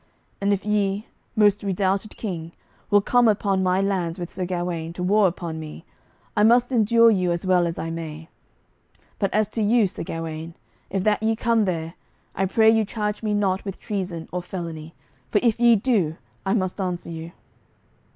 [0.41, 1.05] And if ye,
[1.35, 2.53] most redoubted King,
[2.89, 5.85] will come upon my lands with Sir Gawaine, to war upon me,
[6.35, 8.27] I must endure you as well as I may.
[9.19, 10.55] But as to you, Sir Gawaine,
[10.89, 11.93] if that ye come there,
[12.33, 14.95] I pray you charge me not with treason or felony,
[15.29, 17.33] for if ye do, I must answer you."